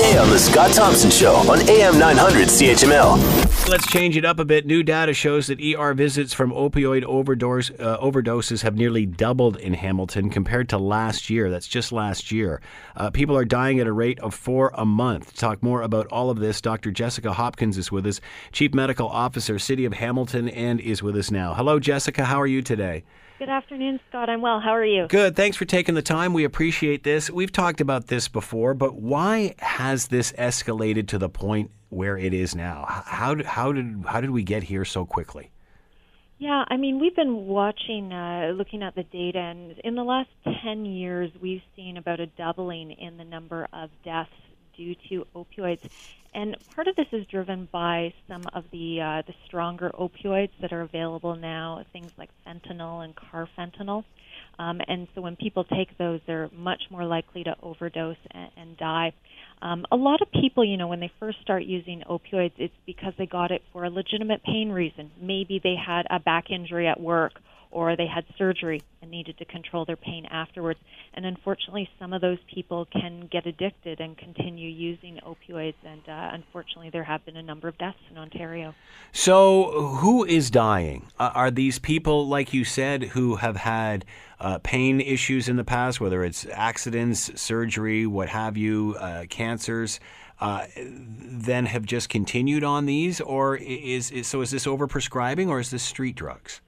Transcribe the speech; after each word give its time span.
Today 0.00 0.16
on 0.16 0.30
The 0.30 0.38
Scott 0.38 0.72
Thompson 0.72 1.10
Show 1.10 1.34
on 1.34 1.60
AM 1.68 1.98
900 1.98 2.48
CHML. 2.48 3.68
Let's 3.68 3.86
change 3.86 4.16
it 4.16 4.24
up 4.24 4.38
a 4.38 4.46
bit. 4.46 4.64
New 4.64 4.82
data 4.82 5.12
shows 5.12 5.48
that 5.48 5.60
ER 5.60 5.92
visits 5.92 6.32
from 6.32 6.52
opioid 6.52 7.04
overdose, 7.04 7.68
uh, 7.72 7.98
overdoses 8.00 8.62
have 8.62 8.76
nearly 8.76 9.04
doubled 9.04 9.58
in 9.58 9.74
Hamilton 9.74 10.30
compared 10.30 10.70
to 10.70 10.78
last 10.78 11.28
year. 11.28 11.50
That's 11.50 11.68
just 11.68 11.92
last 11.92 12.32
year. 12.32 12.62
Uh, 12.96 13.10
people 13.10 13.36
are 13.36 13.44
dying 13.44 13.78
at 13.78 13.86
a 13.86 13.92
rate 13.92 14.18
of 14.20 14.32
four 14.32 14.72
a 14.72 14.86
month. 14.86 15.34
To 15.34 15.36
talk 15.36 15.62
more 15.62 15.82
about 15.82 16.06
all 16.06 16.30
of 16.30 16.38
this, 16.38 16.62
Dr. 16.62 16.90
Jessica 16.90 17.34
Hopkins 17.34 17.76
is 17.76 17.92
with 17.92 18.06
us, 18.06 18.22
Chief 18.52 18.72
Medical 18.72 19.06
Officer, 19.06 19.58
City 19.58 19.84
of 19.84 19.92
Hamilton, 19.92 20.48
and 20.48 20.80
is 20.80 21.02
with 21.02 21.14
us 21.14 21.30
now. 21.30 21.52
Hello, 21.52 21.78
Jessica. 21.78 22.24
How 22.24 22.40
are 22.40 22.46
you 22.46 22.62
today? 22.62 23.04
Good 23.40 23.48
afternoon, 23.48 24.00
Scott. 24.06 24.28
I'm 24.28 24.42
well. 24.42 24.60
How 24.60 24.74
are 24.74 24.84
you? 24.84 25.06
Good. 25.08 25.34
Thanks 25.34 25.56
for 25.56 25.64
taking 25.64 25.94
the 25.94 26.02
time. 26.02 26.34
We 26.34 26.44
appreciate 26.44 27.04
this. 27.04 27.30
We've 27.30 27.50
talked 27.50 27.80
about 27.80 28.08
this 28.08 28.28
before, 28.28 28.74
but 28.74 28.96
why 28.96 29.54
has 29.60 30.08
this 30.08 30.32
escalated 30.32 31.08
to 31.08 31.18
the 31.18 31.30
point 31.30 31.70
where 31.88 32.18
it 32.18 32.34
is 32.34 32.54
now? 32.54 32.84
How 32.86 33.34
did 33.34 33.46
how 33.46 33.72
did 33.72 34.04
how 34.06 34.20
did 34.20 34.28
we 34.28 34.42
get 34.42 34.64
here 34.64 34.84
so 34.84 35.06
quickly? 35.06 35.50
Yeah, 36.36 36.66
I 36.68 36.76
mean, 36.76 37.00
we've 37.00 37.16
been 37.16 37.46
watching, 37.46 38.12
uh, 38.12 38.52
looking 38.54 38.82
at 38.82 38.94
the 38.94 39.04
data, 39.04 39.38
and 39.38 39.72
in 39.84 39.94
the 39.94 40.04
last 40.04 40.28
10 40.62 40.84
years, 40.84 41.30
we've 41.40 41.62
seen 41.74 41.96
about 41.96 42.20
a 42.20 42.26
doubling 42.26 42.90
in 42.90 43.16
the 43.16 43.24
number 43.24 43.68
of 43.72 43.88
deaths 44.04 44.30
due 44.76 44.94
to 45.08 45.26
opioids. 45.34 45.88
And 46.32 46.56
part 46.74 46.86
of 46.86 46.94
this 46.96 47.06
is 47.12 47.26
driven 47.26 47.68
by 47.72 48.12
some 48.28 48.46
of 48.54 48.64
the 48.70 49.00
uh, 49.00 49.22
the 49.26 49.34
stronger 49.46 49.90
opioids 49.98 50.50
that 50.60 50.72
are 50.72 50.82
available 50.82 51.34
now, 51.34 51.84
things 51.92 52.12
like 52.16 52.30
fentanyl 52.46 53.04
and 53.04 53.14
carfentanil. 53.16 54.04
Um, 54.58 54.80
and 54.86 55.08
so 55.14 55.22
when 55.22 55.36
people 55.36 55.64
take 55.64 55.96
those, 55.98 56.20
they're 56.26 56.50
much 56.52 56.82
more 56.90 57.04
likely 57.04 57.42
to 57.44 57.54
overdose 57.62 58.16
and, 58.30 58.50
and 58.56 58.76
die. 58.76 59.12
Um, 59.62 59.84
a 59.90 59.96
lot 59.96 60.22
of 60.22 60.28
people, 60.32 60.64
you 60.64 60.76
know, 60.76 60.88
when 60.88 61.00
they 61.00 61.10
first 61.18 61.38
start 61.42 61.64
using 61.64 62.02
opioids, 62.08 62.52
it's 62.58 62.74
because 62.86 63.12
they 63.18 63.26
got 63.26 63.50
it 63.50 63.62
for 63.72 63.84
a 63.84 63.90
legitimate 63.90 64.42
pain 64.44 64.70
reason. 64.70 65.10
Maybe 65.20 65.60
they 65.62 65.74
had 65.74 66.02
a 66.10 66.20
back 66.20 66.50
injury 66.50 66.86
at 66.88 67.00
work 67.00 67.32
or 67.70 67.96
they 67.96 68.06
had 68.06 68.24
surgery 68.36 68.82
and 69.00 69.10
needed 69.10 69.38
to 69.38 69.44
control 69.44 69.84
their 69.84 69.96
pain 69.96 70.26
afterwards. 70.26 70.80
And 71.14 71.24
unfortunately, 71.24 71.88
some 71.98 72.12
of 72.12 72.20
those 72.20 72.38
people 72.52 72.86
can 72.86 73.28
get 73.30 73.46
addicted 73.46 74.00
and 74.00 74.16
continue 74.16 74.68
using 74.68 75.20
opioids. 75.26 75.74
And 75.84 76.02
uh, 76.08 76.30
unfortunately, 76.32 76.90
there 76.90 77.04
have 77.04 77.24
been 77.24 77.36
a 77.36 77.42
number 77.42 77.68
of 77.68 77.78
deaths 77.78 77.98
in 78.10 78.18
Ontario. 78.18 78.74
So, 79.12 79.96
who 80.00 80.24
is 80.24 80.50
dying? 80.50 81.06
Uh, 81.18 81.30
are 81.34 81.50
these 81.50 81.78
people, 81.78 82.26
like 82.26 82.52
you 82.52 82.64
said, 82.64 83.04
who 83.04 83.36
have 83.36 83.56
had 83.56 84.04
uh, 84.40 84.58
pain 84.62 85.00
issues 85.00 85.48
in 85.48 85.56
the 85.56 85.64
past, 85.64 86.00
whether 86.00 86.24
it's 86.24 86.46
accidents, 86.52 87.40
surgery, 87.40 88.06
what 88.06 88.28
have 88.28 88.56
you, 88.56 88.96
uh, 88.98 89.24
cancers? 89.28 90.00
Uh, 90.40 90.66
then 90.76 91.66
have 91.66 91.84
just 91.84 92.08
continued 92.08 92.64
on 92.64 92.86
these, 92.86 93.20
or 93.20 93.56
is, 93.56 94.10
is 94.10 94.26
so? 94.26 94.40
Is 94.40 94.50
this 94.50 94.64
overprescribing, 94.64 95.48
or 95.48 95.60
is 95.60 95.70
this 95.70 95.82
street 95.82 96.16
drugs? 96.16 96.62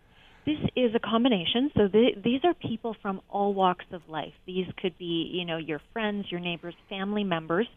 This 0.45 0.59
is 0.75 0.93
a 0.95 0.99
combination. 0.99 1.71
So 1.77 1.89
th- 1.89 2.19
these 2.25 2.41
are 2.45 2.55
people 2.55 2.97
from 3.01 3.21
all 3.29 3.55
walks 3.55 3.85
of 3.93 4.03
life. 4.09 4.33
These 4.45 4.67
could 4.81 4.99
be, 4.99 5.31
you 5.33 5.45
know, 5.45 5.57
your 5.57 5.81
friends, 5.93 6.27
your 6.31 6.41
neighbors, 6.41 6.75
family 6.89 7.23
members. 7.23 7.69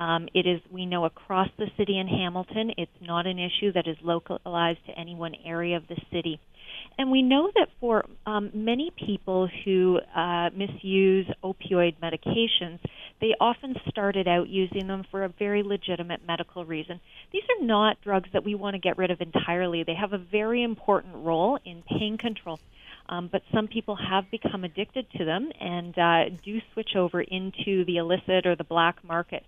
Um, 0.00 0.28
it 0.34 0.46
is, 0.46 0.60
we 0.70 0.86
know, 0.86 1.04
across 1.04 1.48
the 1.58 1.66
city 1.76 1.98
in 1.98 2.06
Hamilton. 2.06 2.72
It's 2.76 2.90
not 3.00 3.26
an 3.26 3.38
issue 3.38 3.72
that 3.72 3.86
is 3.86 3.96
localized 4.02 4.78
to 4.86 4.98
any 4.98 5.14
one 5.14 5.34
area 5.44 5.76
of 5.76 5.88
the 5.88 5.96
city. 6.12 6.40
And 6.98 7.10
we 7.10 7.22
know 7.22 7.50
that 7.54 7.68
for 7.80 8.04
um, 8.26 8.50
many 8.54 8.90
people 9.06 9.48
who 9.64 9.98
uh, 10.14 10.50
misuse 10.54 11.26
opioid 11.44 11.96
medications, 12.02 12.78
they 13.20 13.34
often 13.40 13.76
started 13.88 14.28
out 14.28 14.48
using 14.48 14.86
them 14.86 15.04
for 15.10 15.24
a 15.24 15.28
very 15.28 15.62
legitimate 15.62 16.26
medical 16.26 16.64
reason. 16.64 17.00
These 17.32 17.44
are 17.44 17.64
not 17.64 18.00
drugs 18.02 18.28
that 18.32 18.44
we 18.44 18.54
want 18.54 18.74
to 18.74 18.78
get 18.78 18.98
rid 18.98 19.10
of 19.10 19.20
entirely. 19.20 19.82
They 19.82 19.94
have 19.94 20.12
a 20.12 20.18
very 20.18 20.62
important 20.62 21.14
role 21.16 21.58
in 21.64 21.82
pain 21.82 22.18
control. 22.18 22.60
Um, 23.08 23.28
but 23.30 23.42
some 23.54 23.68
people 23.68 23.96
have 23.96 24.30
become 24.30 24.64
addicted 24.64 25.06
to 25.12 25.24
them 25.24 25.50
and 25.60 25.96
uh, 25.96 26.24
do 26.44 26.60
switch 26.72 26.96
over 26.96 27.20
into 27.20 27.84
the 27.84 27.98
illicit 27.98 28.46
or 28.46 28.56
the 28.56 28.64
black 28.64 29.02
market 29.04 29.44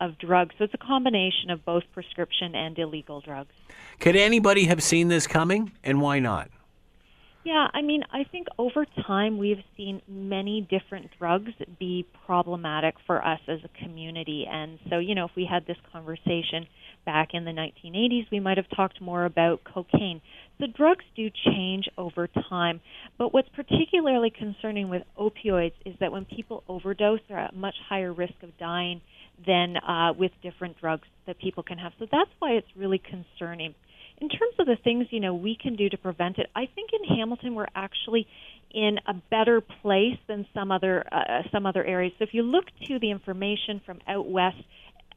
of 0.00 0.18
drugs. 0.18 0.54
So 0.58 0.64
it's 0.64 0.74
a 0.74 0.78
combination 0.78 1.50
of 1.50 1.64
both 1.64 1.84
prescription 1.92 2.54
and 2.54 2.76
illegal 2.78 3.20
drugs. 3.20 3.52
Could 4.00 4.16
anybody 4.16 4.64
have 4.64 4.82
seen 4.82 5.08
this 5.08 5.26
coming, 5.26 5.72
and 5.84 6.00
why 6.00 6.18
not? 6.18 6.50
Yeah, 7.44 7.66
I 7.74 7.82
mean, 7.82 8.02
I 8.12 8.22
think 8.30 8.46
over 8.56 8.86
time 9.04 9.36
we've 9.36 9.64
seen 9.76 10.00
many 10.06 10.60
different 10.60 11.10
drugs 11.18 11.50
be 11.80 12.06
problematic 12.24 12.94
for 13.04 13.24
us 13.24 13.40
as 13.48 13.58
a 13.64 13.84
community. 13.84 14.46
And 14.48 14.78
so, 14.88 14.98
you 14.98 15.16
know, 15.16 15.24
if 15.24 15.32
we 15.34 15.44
had 15.50 15.66
this 15.66 15.76
conversation 15.92 16.66
back 17.04 17.30
in 17.32 17.44
the 17.44 17.50
1980s, 17.50 18.30
we 18.30 18.38
might 18.38 18.58
have 18.58 18.70
talked 18.76 19.00
more 19.00 19.24
about 19.24 19.64
cocaine. 19.64 20.20
The 20.60 20.68
drugs 20.68 21.04
do 21.16 21.30
change 21.44 21.88
over 21.98 22.28
time, 22.48 22.80
but 23.18 23.34
what's 23.34 23.48
particularly 23.48 24.30
concerning 24.30 24.88
with 24.88 25.02
opioids 25.18 25.72
is 25.84 25.96
that 25.98 26.12
when 26.12 26.24
people 26.24 26.62
overdose, 26.68 27.18
they're 27.28 27.40
at 27.40 27.56
much 27.56 27.74
higher 27.88 28.12
risk 28.12 28.34
of 28.44 28.56
dying 28.58 29.00
than 29.44 29.78
uh, 29.78 30.12
with 30.16 30.30
different 30.44 30.78
drugs 30.78 31.08
that 31.26 31.40
people 31.40 31.64
can 31.64 31.78
have. 31.78 31.92
So 31.98 32.06
that's 32.12 32.30
why 32.38 32.52
it's 32.52 32.68
really 32.76 33.00
concerning 33.00 33.74
in 34.20 34.28
terms 34.28 34.54
of 34.58 34.66
the 34.66 34.76
things 34.76 35.06
you 35.10 35.20
know 35.20 35.34
we 35.34 35.56
can 35.60 35.76
do 35.76 35.88
to 35.88 35.98
prevent 35.98 36.38
it, 36.38 36.48
I 36.54 36.66
think 36.74 36.90
in 36.92 37.16
Hamilton 37.16 37.54
we're 37.54 37.66
actually 37.74 38.26
in 38.72 38.98
a 39.06 39.14
better 39.30 39.60
place 39.60 40.18
than 40.28 40.46
some 40.54 40.70
other 40.70 41.04
uh, 41.12 41.42
some 41.50 41.66
other 41.66 41.84
areas. 41.84 42.12
So 42.18 42.24
if 42.24 42.32
you 42.32 42.42
look 42.42 42.64
to 42.86 42.98
the 42.98 43.10
information 43.10 43.80
from 43.84 44.00
out 44.06 44.28
west, 44.28 44.62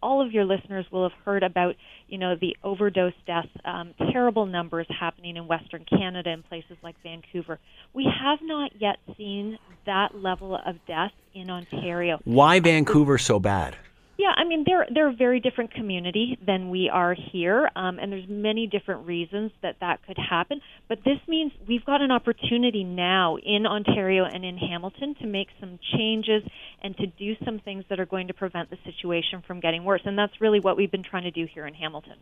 all 0.01 0.25
of 0.25 0.31
your 0.31 0.45
listeners 0.45 0.85
will 0.91 1.09
have 1.09 1.17
heard 1.23 1.43
about 1.43 1.75
you 2.07 2.17
know 2.17 2.35
the 2.39 2.55
overdose 2.63 3.13
deaths, 3.25 3.47
um, 3.63 3.93
terrible 4.11 4.45
numbers 4.45 4.87
happening 4.99 5.37
in 5.37 5.47
Western 5.47 5.85
Canada 5.85 6.29
and 6.29 6.47
places 6.47 6.77
like 6.83 6.95
Vancouver. 7.03 7.59
We 7.93 8.07
have 8.23 8.39
not 8.41 8.71
yet 8.79 8.97
seen 9.17 9.57
that 9.85 10.15
level 10.15 10.55
of 10.55 10.75
death 10.87 11.11
in 11.33 11.49
Ontario. 11.49 12.19
Why 12.23 12.59
Vancouver 12.59 13.17
so 13.17 13.39
bad? 13.39 13.75
Yeah, 14.17 14.31
I 14.35 14.45
mean 14.45 14.63
they're 14.65 14.87
they're 14.93 15.09
a 15.09 15.13
very 15.13 15.41
different 15.41 15.73
community 15.73 16.37
than 16.45 16.69
we 16.69 16.89
are 16.89 17.13
here, 17.13 17.69
um, 17.75 17.99
and 17.99 18.11
there's 18.11 18.27
many 18.29 18.65
different 18.65 19.05
reasons 19.05 19.51
that 19.61 19.75
that 19.81 20.05
could 20.07 20.17
happen. 20.17 20.61
But 20.87 20.99
this 21.03 21.19
means 21.27 21.51
we've 21.67 21.83
got 21.83 22.01
an 22.01 22.11
opportunity 22.11 22.85
now 22.85 23.37
in 23.37 23.65
Ontario 23.65 24.23
and 24.23 24.45
in 24.45 24.57
Hamilton 24.57 25.15
to 25.15 25.27
make 25.27 25.49
some 25.59 25.79
changes 25.97 26.43
and 26.81 26.95
to 26.97 27.07
do 27.07 27.35
some 27.43 27.59
things 27.59 27.83
that 27.89 27.99
are 27.99 28.05
going 28.05 28.27
to 28.27 28.33
prevent 28.33 28.69
the 28.69 28.77
situation 28.85 29.43
from 29.45 29.59
getting 29.59 29.83
worse. 29.83 30.01
And 30.05 30.17
that's 30.17 30.39
really 30.39 30.61
what 30.61 30.77
we've 30.77 30.91
been 30.91 31.03
trying 31.03 31.23
to 31.23 31.31
do 31.31 31.45
here 31.45 31.67
in 31.67 31.73
Hamilton. 31.73 32.15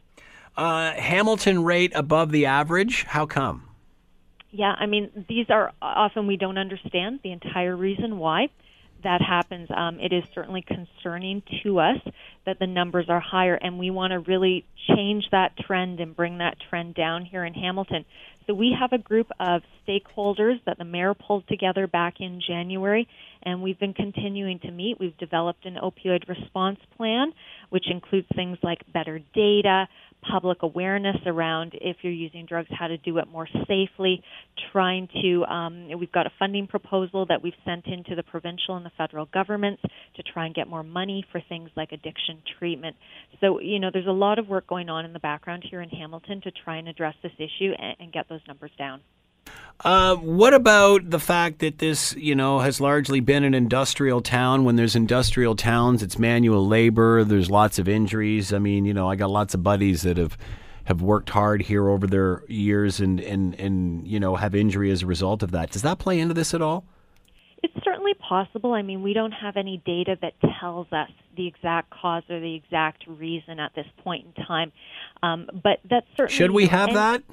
Uh, 0.57 0.93
Hamilton 0.93 1.63
rate 1.63 1.91
above 1.93 2.31
the 2.31 2.47
average. 2.47 3.03
How 3.03 3.27
come? 3.27 3.67
Yeah, 4.49 4.75
I 4.77 4.87
mean 4.87 5.25
these 5.29 5.47
are 5.49 5.73
often 5.79 6.25
we 6.25 6.37
don't 6.37 6.57
understand 6.57 7.19
the 7.23 7.31
entire 7.31 7.75
reason 7.75 8.17
why 8.17 8.49
that 9.03 9.21
happens, 9.21 9.69
um, 9.75 9.99
it 9.99 10.13
is 10.13 10.23
certainly 10.33 10.61
concerning 10.61 11.43
to 11.63 11.79
us 11.79 11.97
that 12.45 12.59
the 12.59 12.67
numbers 12.67 13.05
are 13.09 13.19
higher, 13.19 13.55
and 13.55 13.79
we 13.79 13.91
want 13.91 14.11
to 14.11 14.19
really 14.19 14.65
change 14.95 15.25
that 15.31 15.55
trend 15.57 15.99
and 15.99 16.15
bring 16.15 16.39
that 16.39 16.57
trend 16.69 16.95
down 16.95 17.25
here 17.25 17.45
in 17.45 17.53
Hamilton. 17.53 18.05
So 18.47 18.53
we 18.53 18.75
have 18.77 18.91
a 18.91 18.97
group 18.97 19.27
of 19.39 19.61
stakeholders 19.87 20.55
that 20.65 20.77
the 20.77 20.83
mayor 20.83 21.13
pulled 21.13 21.47
together 21.47 21.87
back 21.87 22.15
in 22.19 22.41
January, 22.45 23.07
and 23.41 23.61
we've 23.61 23.79
been 23.79 23.93
continuing 23.93 24.59
to 24.59 24.71
meet. 24.71 24.99
We've 24.99 25.17
developed 25.17 25.65
an 25.65 25.77
opioid 25.81 26.27
response 26.27 26.79
plan, 26.97 27.31
which 27.69 27.89
includes 27.89 28.27
things 28.35 28.57
like 28.61 28.79
better 28.91 29.19
data, 29.33 29.87
public 30.29 30.63
awareness 30.63 31.17
around 31.25 31.73
if 31.75 31.97
you're 32.01 32.13
using 32.13 32.45
drugs, 32.45 32.67
how 32.71 32.87
to 32.87 32.97
do 32.97 33.17
it 33.17 33.27
more 33.27 33.47
safely. 33.67 34.21
Trying 34.71 35.07
to, 35.21 35.43
um, 35.45 35.89
we've 35.99 36.11
got 36.11 36.25
a 36.25 36.31
funding 36.39 36.67
proposal 36.67 37.25
that 37.27 37.41
we've 37.43 37.53
sent 37.65 37.85
into 37.87 38.15
the 38.15 38.23
provincial 38.23 38.75
and 38.75 38.85
the 38.85 38.91
federal 38.97 39.25
governments 39.25 39.81
to 40.15 40.23
try 40.23 40.45
and 40.45 40.55
get 40.55 40.67
more 40.67 40.83
money 40.83 41.25
for 41.31 41.41
things 41.49 41.69
like 41.75 41.91
addiction 41.91 42.41
treatment. 42.59 42.95
So, 43.41 43.59
you 43.59 43.79
know, 43.79 43.89
there's 43.91 44.07
a 44.07 44.11
lot 44.11 44.39
of 44.39 44.47
work 44.47 44.67
going 44.67 44.89
on 44.89 45.05
in 45.05 45.13
the 45.13 45.19
background 45.19 45.63
here 45.69 45.81
in 45.81 45.89
Hamilton 45.89 46.41
to 46.41 46.51
try 46.51 46.77
and 46.77 46.87
address 46.87 47.15
this 47.21 47.33
issue 47.37 47.71
and, 47.77 47.97
and 47.99 48.13
get 48.13 48.29
those 48.29 48.41
numbers 48.47 48.71
down. 48.77 49.01
Uh, 49.83 50.15
what 50.15 50.53
about 50.53 51.09
the 51.09 51.19
fact 51.19 51.59
that 51.59 51.79
this, 51.79 52.15
you 52.15 52.35
know, 52.35 52.59
has 52.59 52.79
largely 52.79 53.19
been 53.19 53.43
an 53.43 53.53
industrial 53.53 54.21
town? 54.21 54.63
When 54.63 54.77
there's 54.77 54.95
industrial 54.95 55.55
towns, 55.55 56.01
it's 56.01 56.17
manual 56.17 56.65
labor. 56.65 57.23
There's 57.25 57.51
lots 57.51 57.79
of 57.79 57.89
injuries. 57.89 58.53
I 58.53 58.59
mean, 58.59 58.85
you 58.85 58.93
know, 58.93 59.09
I 59.09 59.15
got 59.17 59.29
lots 59.29 59.53
of 59.53 59.61
buddies 59.61 60.03
that 60.03 60.17
have 60.17 60.37
have 60.85 61.01
worked 61.01 61.29
hard 61.29 61.61
here 61.61 61.87
over 61.87 62.05
their 62.07 62.43
years 62.47 62.99
and 62.99 63.19
and 63.21 63.55
and 63.55 64.05
you 64.05 64.19
know 64.19 64.35
have 64.35 64.53
injury 64.53 64.91
as 64.91 65.03
a 65.03 65.05
result 65.05 65.43
of 65.43 65.51
that. 65.51 65.71
Does 65.71 65.81
that 65.81 65.99
play 65.99 66.19
into 66.19 66.33
this 66.33 66.53
at 66.53 66.61
all? 66.61 66.85
It's 67.61 67.73
certainly 67.83 68.13
possible. 68.15 68.73
I 68.73 68.81
mean, 68.81 69.01
we 69.03 69.13
don't 69.13 69.31
have 69.31 69.55
any 69.55 69.81
data 69.85 70.17
that 70.21 70.33
tells 70.59 70.87
us 70.91 71.09
the 71.37 71.47
exact 71.47 71.89
cause 71.89 72.23
or 72.29 72.39
the 72.39 72.55
exact 72.55 73.05
reason 73.07 73.59
at 73.59 73.73
this 73.73 73.85
point 74.03 74.27
in 74.27 74.45
time, 74.45 74.71
um, 75.21 75.49
but 75.63 75.79
that's 75.89 76.05
certainly. 76.17 76.33
Should 76.33 76.51
we 76.51 76.67
have 76.67 76.93
that? 76.93 77.23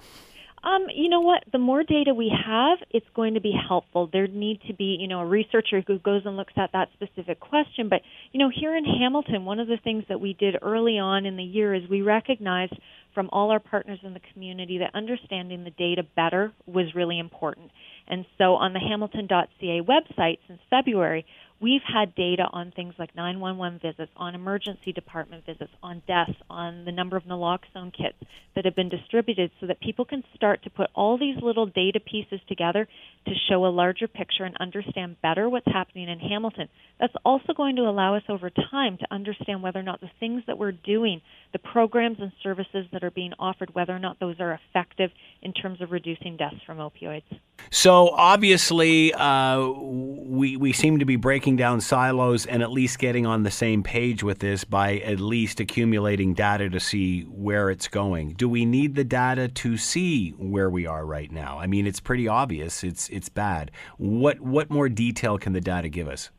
Um, 0.63 0.87
you 0.95 1.09
know 1.09 1.21
what? 1.21 1.43
The 1.53 1.59
more 1.59 1.83
data 1.83 2.13
we 2.13 2.31
have, 2.47 2.79
it's 2.91 3.07
going 3.15 3.35
to 3.35 3.41
be 3.41 3.53
helpful. 3.69 4.11
There 4.13 4.27
need 4.27 4.61
to 4.69 4.75
be, 4.75 4.99
you 5.01 5.09
know, 5.09 5.21
a 5.21 5.27
researcher 5.27 5.83
who 5.87 5.99
goes 5.99 6.23
and 6.27 6.37
looks 6.37 6.53
at 6.57 6.71
that 6.73 6.89
specific 6.93 7.41
question. 7.41 7.89
But, 7.89 8.03
you 8.33 8.39
know, 8.39 8.51
here 8.55 8.77
in 8.77 8.85
Hamilton, 8.85 9.47
one 9.47 9.59
of 9.59 9.69
the 9.69 9.79
things 9.83 10.05
that 10.11 10.21
we 10.21 10.35
did 10.35 10.57
early 10.61 10.99
on 10.99 11.25
in 11.25 11.37
the 11.37 11.43
year 11.43 11.75
is 11.75 11.83
we 11.89 12.03
recognized 12.03 12.75
from 13.15 13.31
all 13.33 13.51
our 13.51 13.59
partners 13.59 14.01
in 14.03 14.13
the 14.13 14.21
community 14.33 14.79
that 14.79 14.95
understanding 14.95 15.65
the 15.65 15.71
data 15.71 16.03
better 16.15 16.53
was 16.67 16.95
really 16.95 17.19
important. 17.19 17.71
And 18.07 18.27
so 18.39 18.55
on 18.55 18.73
the 18.73 18.81
hamilton.ca 18.81 19.81
website 19.83 20.39
since 20.47 20.61
February, 20.69 21.25
we've 21.61 21.83
had 21.83 22.15
data 22.15 22.45
on 22.53 22.73
things 22.73 22.95
like 22.99 23.15
911 23.15 23.81
visits, 23.81 24.11
on 24.17 24.35
emergency 24.35 24.93
department 24.93 25.45
visits, 25.45 25.71
on 25.83 26.03
deaths, 26.07 26.39
on 26.49 26.85
the 26.85 26.93
number 26.93 27.17
of 27.17 27.25
naloxone 27.25 27.93
kits 27.93 28.17
that 28.55 28.65
have 28.65 28.75
been 28.75 28.89
distributed 28.89 29.51
so 29.61 29.67
that 29.67 29.81
people 29.81 30.05
can 30.05 30.25
start 30.35 30.63
to 30.63 30.71
put 30.71 30.89
all 30.95 31.19
these 31.19 31.37
little 31.43 31.67
data 31.67 32.01
pieces 32.01 32.41
together 32.49 32.89
to 33.27 33.33
show 33.49 33.67
a 33.67 33.69
larger 33.69 34.09
picture 34.09 34.45
and 34.45 34.57
understand 34.59 35.17
better 35.23 35.49
what's 35.49 35.67
happening 35.67 36.09
in 36.09 36.19
Hamilton. 36.19 36.69
That's 36.99 37.15
also 37.25 37.53
going 37.53 37.77
to 37.77 37.83
allow 37.83 38.17
us 38.17 38.23
over 38.29 38.51
time 38.71 38.97
to 38.99 39.07
understand 39.11 39.63
whether 39.63 39.79
or 39.79 39.85
not 39.85 40.01
the 40.01 40.11
things 40.19 40.43
that 40.47 40.59
we're 40.59 40.73
doing, 40.73 41.21
the 41.53 41.59
programs 41.59 42.19
and 42.21 42.33
services 42.43 42.87
that 42.93 43.05
are 43.05 43.11
being 43.11 43.33
offered, 43.39 43.75
whether 43.75 43.95
or 43.95 43.99
not 43.99 44.19
those 44.19 44.37
are 44.41 44.59
effective 44.71 45.11
in 45.43 45.53
terms 45.53 45.81
of 45.81 45.93
reducing 45.93 46.37
deaths 46.37 46.57
from 46.67 46.79
opioids. 46.79 47.23
So 47.69 48.09
obviously, 48.09 49.13
uh, 49.13 49.69
we 49.69 50.57
we 50.57 50.73
seem 50.73 50.99
to 50.99 51.05
be 51.05 51.17
breaking 51.17 51.57
down 51.57 51.81
silos 51.81 52.47
and 52.47 52.63
at 52.63 52.71
least 52.71 52.99
getting 52.99 53.27
on 53.27 53.43
the 53.43 53.51
same 53.51 53.83
page 53.83 54.23
with 54.23 54.39
this 54.39 54.65
by 54.65 54.99
at 54.99 55.21
least 55.21 55.61
accumulating 55.61 56.35
data 56.35 56.71
to 56.71 56.81
see 56.81 57.23
where 57.23 57.71
it's 57.71 57.89
going. 57.89 58.33
Do 58.35 58.49
we 58.49 58.65
need 58.65 58.95
the 58.95 59.05
data 59.05 59.49
to 59.49 59.77
see 59.77 60.31
where 60.31 60.71
we 60.71 60.87
are 60.87 61.05
right 61.05 61.31
now? 61.31 61.59
I 61.59 61.67
mean, 61.67 61.87
it's 61.87 62.01
pretty 62.01 62.27
obvious. 62.27 62.83
It's 62.83 63.09
it's 63.11 63.29
bad. 63.29 63.71
What 63.99 64.41
what 64.41 64.71
more 64.71 64.89
detail 64.89 65.39
can 65.39 65.53
the 65.53 65.61
data 65.61 65.89
give 65.89 66.09
us? 66.09 66.31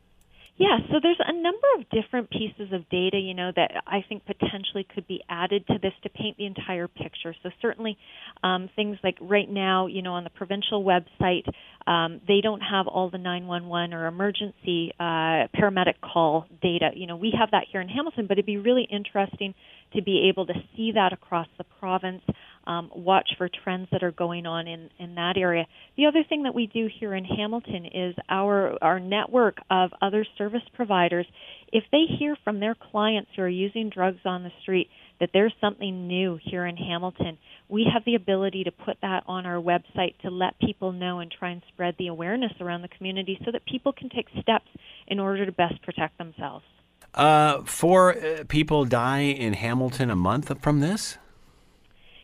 Yeah, 0.62 0.78
so 0.92 1.00
there's 1.02 1.20
a 1.20 1.34
number 1.34 1.68
of 1.80 1.90
different 1.90 2.30
pieces 2.30 2.72
of 2.72 2.88
data, 2.90 3.18
you 3.18 3.34
know, 3.34 3.52
that 3.56 3.82
I 3.88 4.06
think 4.08 4.28
potentially 4.28 4.86
could 4.94 5.08
be 5.08 5.24
added 5.28 5.66
to 5.66 5.80
this 5.82 5.94
to 6.04 6.10
paint 6.10 6.38
the 6.38 6.46
entire 6.46 6.88
picture. 6.88 7.34
So 7.42 7.50
certainly, 7.60 7.98
um, 8.44 8.70
things 8.76 8.98
like 9.04 9.18
right 9.22 9.50
now, 9.50 9.88
you 9.88 10.02
know, 10.02 10.14
on 10.14 10.24
the 10.24 10.30
provincial 10.30 10.84
website, 10.84 11.48
um, 11.88 12.22
they 12.28 12.42
don't 12.42 12.62
have 12.62 12.88
all 12.88 13.10
the 13.10 13.18
911 13.18 13.94
or 13.94 14.08
emergency 14.08 14.92
uh, 15.00 15.48
paramedic 15.56 15.96
call 16.02 16.46
data. 16.62 16.92
You 16.96 17.08
know, 17.08 17.16
we 17.16 17.34
have 17.38 17.52
that 17.52 17.66
here 17.72 17.82
in 17.82 17.90
Hamilton, 17.90 18.28
but 18.28 18.34
it'd 18.34 18.46
be 18.46 18.58
really 18.58 18.88
interesting 18.90 19.54
to 19.94 20.02
be 20.02 20.30
able 20.30 20.46
to 20.46 20.54
see 20.76 20.92
that 20.94 21.14
across 21.14 21.48
the 21.58 21.64
province 21.80 22.22
um, 22.68 22.92
watch 22.96 23.30
for 23.38 23.50
trends 23.64 23.88
that 23.92 24.04
are 24.04 24.12
going 24.12 24.46
on 24.46 24.68
in, 24.68 24.90
in 25.00 25.16
that 25.16 25.36
area. 25.38 25.66
The 25.98 26.06
other 26.06 26.24
thing 26.28 26.44
that 26.44 26.54
we 26.54 26.68
do 26.68 26.88
here 27.00 27.16
in 27.16 27.26
Hamilton 27.26 27.88
is 27.88 28.16
our, 28.30 28.78
our 28.82 29.00
network 29.00 29.58
of 29.70 29.92
other 30.02 30.26
service 30.38 30.62
providers. 30.74 31.26
If 31.74 31.84
they 31.92 32.04
hear 32.20 32.38
from 32.44 32.60
their 32.60 32.76
clients 32.76 33.32
who 33.36 33.42
are 33.42 33.50
using 33.50 33.90
drugs 33.90 34.20
on 34.26 34.44
the 34.44 34.52
street 34.62 34.90
that 35.22 35.30
there's 35.34 35.54
something 35.62 36.08
new 36.08 36.38
here 36.44 36.66
in 36.66 36.76
Hamilton, 36.76 37.38
we 37.70 37.88
have 37.94 38.04
the 38.06 38.16
ability 38.16 38.64
to 38.64 38.72
put 38.72 38.98
that 39.04 39.24
on 39.28 39.46
our 39.46 39.62
website 39.62 40.18
to 40.24 40.32
let 40.32 40.60
people 40.60 40.92
know 40.92 41.20
and 41.20 41.32
try 41.32 41.52
and 41.52 41.62
spread 41.70 41.96
the 42.00 42.08
awareness 42.08 42.52
around 42.60 42.82
the 42.82 42.88
community 42.88 43.40
so 43.46 43.52
that 43.52 43.64
people 43.66 43.94
can 43.94 44.10
take 44.10 44.28
steps 44.42 44.68
in 45.08 45.20
order 45.20 45.46
to 45.46 45.52
best 45.52 45.80
protect 45.84 46.18
themselves. 46.18 46.66
Uh, 47.14 47.62
four 47.64 48.18
uh, 48.18 48.44
people 48.48 48.84
die 48.84 49.20
in 49.20 49.54
Hamilton 49.54 50.10
a 50.10 50.16
month 50.16 50.60
from 50.60 50.80
this? 50.80 51.20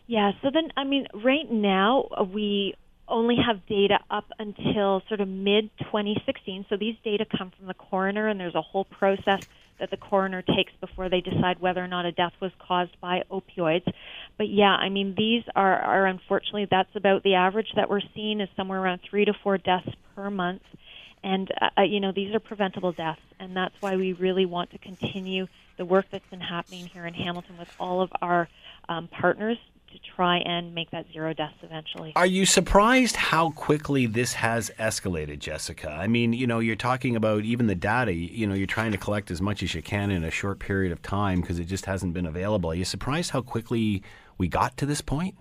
Yeah, 0.08 0.32
so 0.42 0.50
then, 0.52 0.72
I 0.76 0.84
mean, 0.84 1.06
right 1.14 1.52
now 1.52 2.08
uh, 2.18 2.24
we 2.24 2.74
only 3.08 3.36
have 3.46 3.64
data 3.68 4.00
up 4.10 4.26
until 4.40 5.04
sort 5.08 5.22
of 5.22 5.28
mid 5.28 5.70
2016. 5.80 6.66
So 6.68 6.78
these 6.78 6.96
data 7.04 7.26
come 7.38 7.52
from 7.56 7.68
the 7.68 7.76
coroner, 7.76 8.28
and 8.28 8.40
there's 8.40 8.56
a 8.56 8.62
whole 8.62 8.86
process 8.86 9.48
that 9.80 9.92
the 9.92 9.98
coroner 9.98 10.42
takes 10.42 10.72
before 10.80 11.10
they 11.10 11.22
decide 11.22 11.60
whether 11.60 11.84
or 11.84 11.88
not 11.88 12.06
a 12.06 12.12
death 12.12 12.34
was 12.40 12.52
caused 12.60 13.00
by 13.00 13.24
opioids. 13.32 13.92
But 14.38 14.50
yeah, 14.50 14.74
I 14.76 14.90
mean, 14.90 15.16
these 15.18 15.44
are, 15.56 15.80
are 15.80 16.06
unfortunately, 16.06 16.68
that's 16.70 16.96
about 16.96 17.24
the 17.24 17.36
average 17.36 17.72
that 17.76 17.90
we're 17.90 18.02
seeing 18.16 18.42
is 18.42 18.50
somewhere 18.56 18.82
around 18.82 19.02
three 19.10 19.26
to 19.26 19.34
four 19.44 19.58
deaths 19.58 19.90
per 20.16 20.30
month. 20.30 20.64
And, 21.24 21.52
uh, 21.60 21.70
uh 21.80 21.82
you 21.84 22.00
know, 22.00 22.12
these 22.12 22.34
are 22.34 22.40
preventable 22.40 22.92
deaths, 22.92 23.22
and 23.40 23.56
that's 23.56 23.76
why 23.80 23.96
we 23.96 24.14
really 24.14 24.46
want 24.46 24.72
to 24.72 24.78
continue 24.78 25.48
the 25.78 25.86
work 25.86 26.06
that's 26.12 26.28
been 26.30 26.42
happening 26.42 26.88
here 26.88 27.06
in 27.06 27.14
Hamilton 27.14 27.58
with 27.58 27.70
all 27.80 28.02
of 28.02 28.12
our 28.22 28.48
um, 28.90 29.08
partners 29.08 29.58
to 29.92 30.00
try 30.16 30.38
and 30.38 30.74
make 30.74 30.92
that 30.92 31.06
zero 31.14 31.34
deaths 31.34 31.58
eventually. 31.62 32.14
Are 32.16 32.26
you 32.26 32.46
surprised 32.46 33.16
how 33.16 33.52
quickly 33.52 34.06
this 34.06 34.34
has 34.34 34.72
escalated, 34.80 35.40
Jessica? 35.40 35.90
I 35.90 36.08
mean, 36.08 36.34
you 36.34 36.48
know, 36.48 36.60
you're 36.60 36.76
talking 36.76 37.16
about 37.16 37.44
even 37.44 37.68
the 37.68 37.76
data, 37.76 38.14
you 38.14 38.48
know, 38.48 38.54
you're 38.54 38.68
trying 38.68 38.92
to 38.92 38.98
collect 38.98 39.32
as 39.32 39.42
much 39.42 39.64
as 39.64 39.74
you 39.74 39.82
can 39.82 40.12
in 40.12 40.24
a 40.24 40.32
short 40.32 40.60
period 40.60 40.92
of 40.92 41.02
time 41.02 41.42
because 41.42 41.60
it 41.60 41.66
just 41.66 41.86
hasn't 41.86 42.14
been 42.14 42.26
available. 42.26 42.72
Are 42.72 42.76
you 42.76 42.86
surprised 42.86 43.32
how 43.32 43.42
quickly 43.42 44.04
we 44.38 44.48
got 44.48 44.78
to 44.78 44.86
this 44.86 45.02
point? 45.02 45.36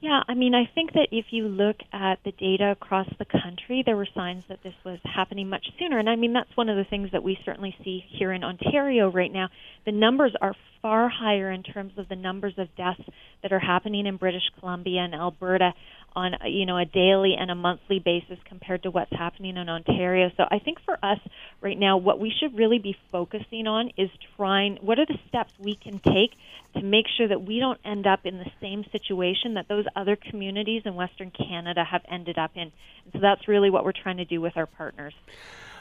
Yeah, 0.00 0.22
I 0.28 0.34
mean, 0.34 0.54
I 0.54 0.70
think 0.74 0.92
that 0.92 1.08
if 1.10 1.26
you 1.30 1.48
look 1.48 1.76
at 1.92 2.18
the 2.24 2.32
data 2.32 2.70
across 2.70 3.08
the 3.18 3.24
country, 3.24 3.82
there 3.84 3.96
were 3.96 4.06
signs 4.14 4.44
that 4.48 4.62
this 4.62 4.74
was 4.84 4.98
happening 5.04 5.48
much 5.48 5.66
sooner. 5.78 5.98
And 5.98 6.08
I 6.08 6.16
mean, 6.16 6.34
that's 6.34 6.54
one 6.54 6.68
of 6.68 6.76
the 6.76 6.84
things 6.84 7.10
that 7.12 7.22
we 7.22 7.38
certainly 7.44 7.74
see 7.82 8.04
here 8.10 8.32
in 8.32 8.44
Ontario 8.44 9.10
right 9.10 9.32
now. 9.32 9.48
The 9.86 9.92
numbers 9.92 10.32
are 10.40 10.54
far 10.86 11.08
higher 11.08 11.50
in 11.50 11.64
terms 11.64 11.92
of 11.96 12.08
the 12.08 12.14
numbers 12.14 12.54
of 12.58 12.68
deaths 12.76 13.02
that 13.42 13.52
are 13.52 13.58
happening 13.58 14.06
in 14.06 14.16
British 14.16 14.44
Columbia 14.60 15.00
and 15.00 15.16
Alberta 15.16 15.74
on 16.14 16.36
you 16.46 16.64
know 16.64 16.78
a 16.78 16.84
daily 16.84 17.34
and 17.36 17.50
a 17.50 17.56
monthly 17.56 17.98
basis 17.98 18.38
compared 18.44 18.84
to 18.84 18.90
what's 18.92 19.10
happening 19.10 19.56
in 19.56 19.68
Ontario. 19.68 20.30
So 20.36 20.44
I 20.48 20.60
think 20.60 20.78
for 20.84 20.96
us 21.04 21.18
right 21.60 21.76
now 21.76 21.96
what 21.96 22.20
we 22.20 22.32
should 22.38 22.56
really 22.56 22.78
be 22.78 22.96
focusing 23.10 23.66
on 23.66 23.90
is 23.96 24.10
trying 24.36 24.76
what 24.80 25.00
are 25.00 25.06
the 25.06 25.18
steps 25.28 25.52
we 25.58 25.74
can 25.74 25.98
take 25.98 26.36
to 26.74 26.82
make 26.82 27.06
sure 27.16 27.26
that 27.26 27.42
we 27.42 27.58
don't 27.58 27.80
end 27.84 28.06
up 28.06 28.20
in 28.24 28.38
the 28.38 28.50
same 28.60 28.84
situation 28.92 29.54
that 29.54 29.66
those 29.66 29.86
other 29.96 30.14
communities 30.14 30.82
in 30.84 30.94
Western 30.94 31.32
Canada 31.32 31.82
have 31.82 32.02
ended 32.08 32.38
up 32.38 32.52
in. 32.54 32.70
And 33.02 33.12
so 33.12 33.18
that's 33.18 33.48
really 33.48 33.70
what 33.70 33.84
we're 33.84 33.90
trying 33.90 34.18
to 34.18 34.24
do 34.24 34.40
with 34.40 34.56
our 34.56 34.66
partners. 34.66 35.14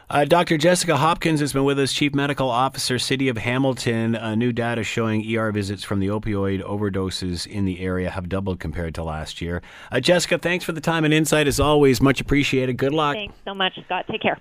Uh, 0.07 0.24
Dr. 0.24 0.57
Jessica 0.57 0.98
Hopkins 0.98 1.40
has 1.40 1.52
been 1.54 1.63
with 1.63 1.80
us, 1.80 1.92
Chief 1.92 2.13
Medical 2.13 2.48
Officer, 2.50 3.00
City 3.00 3.28
of 3.28 3.38
Hamilton. 3.38 4.16
Uh, 4.16 4.36
new 4.36 4.54
data 4.54 4.84
showing 4.84 5.25
ER 5.36 5.52
visits 5.52 5.84
from 5.84 6.00
the 6.00 6.07
opioid 6.07 6.62
overdoses 6.62 7.48
in 7.48 7.66
the 7.66 7.80
area 7.80 8.12
have 8.12 8.30
doubled 8.30 8.60
compared 8.60 8.94
to 8.96 9.04
last 9.04 9.42
year. 9.42 9.63
Uh, 9.92 10.00
Jessica, 10.00 10.38
thanks 10.38 10.63
for 10.63 10.74
the 10.74 10.81
time 10.81 11.06
and 11.06 11.13
insight 11.13 11.48
as 11.48 11.60
always. 11.60 12.02
Much 12.02 12.22
appreciated. 12.22 12.78
Good 12.78 12.94
luck. 12.94 13.16
Thanks 13.16 13.36
so 13.46 13.56
much, 13.56 13.80
Scott. 13.86 14.06
Take 14.10 14.22
care. 14.22 14.38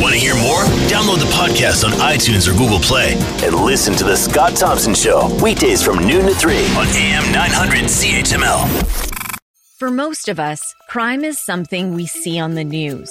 Want 0.00 0.12
to 0.14 0.20
hear 0.20 0.34
more? 0.34 0.60
Download 0.88 1.18
the 1.18 1.30
podcast 1.34 1.84
on 1.84 1.92
iTunes 1.92 2.46
or 2.46 2.52
Google 2.52 2.78
Play 2.78 3.14
and 3.42 3.54
listen 3.54 3.94
to 3.94 4.04
The 4.04 4.14
Scott 4.14 4.56
Thompson 4.56 4.94
Show, 4.94 5.34
weekdays 5.42 5.82
from 5.82 6.06
noon 6.06 6.26
to 6.26 6.34
3 6.34 6.54
on 6.76 6.86
AM 6.88 7.32
900 7.32 7.84
CHML. 7.84 9.38
For 9.78 9.90
most 9.90 10.28
of 10.28 10.38
us, 10.38 10.60
crime 10.88 11.24
is 11.24 11.40
something 11.40 11.94
we 11.94 12.06
see 12.06 12.38
on 12.38 12.54
the 12.54 12.64
news. 12.64 13.10